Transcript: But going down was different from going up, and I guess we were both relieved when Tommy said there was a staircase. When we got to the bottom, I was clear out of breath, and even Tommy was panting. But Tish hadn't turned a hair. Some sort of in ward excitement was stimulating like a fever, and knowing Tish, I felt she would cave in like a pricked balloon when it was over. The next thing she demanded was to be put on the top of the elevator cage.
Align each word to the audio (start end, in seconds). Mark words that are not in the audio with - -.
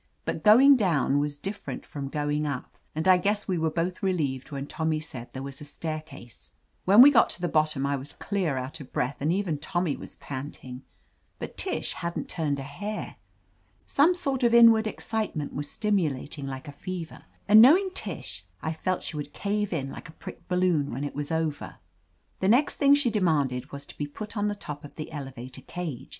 But 0.25 0.43
going 0.43 0.77
down 0.77 1.19
was 1.19 1.37
different 1.37 1.85
from 1.85 2.09
going 2.09 2.47
up, 2.47 2.75
and 2.95 3.07
I 3.07 3.17
guess 3.19 3.47
we 3.47 3.59
were 3.59 3.69
both 3.69 4.01
relieved 4.01 4.49
when 4.49 4.65
Tommy 4.65 4.99
said 4.99 5.31
there 5.31 5.43
was 5.43 5.61
a 5.61 5.63
staircase. 5.63 6.51
When 6.85 7.03
we 7.03 7.11
got 7.11 7.29
to 7.29 7.41
the 7.41 7.47
bottom, 7.47 7.85
I 7.85 7.95
was 7.95 8.13
clear 8.13 8.57
out 8.57 8.79
of 8.79 8.91
breath, 8.91 9.17
and 9.19 9.31
even 9.31 9.59
Tommy 9.59 9.95
was 9.95 10.15
panting. 10.15 10.81
But 11.37 11.55
Tish 11.55 11.93
hadn't 11.93 12.29
turned 12.29 12.57
a 12.57 12.63
hair. 12.63 13.17
Some 13.85 14.15
sort 14.15 14.41
of 14.41 14.55
in 14.55 14.71
ward 14.71 14.87
excitement 14.87 15.53
was 15.53 15.69
stimulating 15.69 16.47
like 16.47 16.67
a 16.67 16.71
fever, 16.71 17.25
and 17.47 17.61
knowing 17.61 17.91
Tish, 17.93 18.43
I 18.59 18.73
felt 18.73 19.03
she 19.03 19.17
would 19.17 19.33
cave 19.33 19.71
in 19.71 19.91
like 19.91 20.09
a 20.09 20.13
pricked 20.13 20.47
balloon 20.47 20.91
when 20.91 21.03
it 21.03 21.13
was 21.13 21.31
over. 21.31 21.75
The 22.39 22.47
next 22.49 22.77
thing 22.77 22.95
she 22.95 23.11
demanded 23.11 23.71
was 23.71 23.85
to 23.85 23.97
be 23.99 24.07
put 24.07 24.35
on 24.35 24.47
the 24.47 24.55
top 24.55 24.83
of 24.83 24.95
the 24.95 25.11
elevator 25.11 25.61
cage. 25.61 26.09